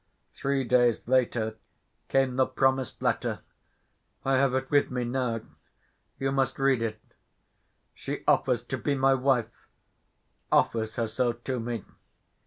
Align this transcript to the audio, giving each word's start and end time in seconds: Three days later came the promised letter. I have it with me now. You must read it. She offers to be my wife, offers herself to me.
Three 0.33 0.63
days 0.63 1.07
later 1.07 1.57
came 2.09 2.35
the 2.35 2.47
promised 2.47 3.03
letter. 3.03 3.41
I 4.25 4.33
have 4.37 4.55
it 4.55 4.71
with 4.71 4.89
me 4.89 5.03
now. 5.03 5.41
You 6.17 6.31
must 6.31 6.57
read 6.57 6.81
it. 6.81 6.99
She 7.93 8.23
offers 8.27 8.63
to 8.63 8.79
be 8.79 8.95
my 8.95 9.13
wife, 9.13 9.51
offers 10.51 10.95
herself 10.95 11.43
to 11.43 11.59
me. 11.59 11.85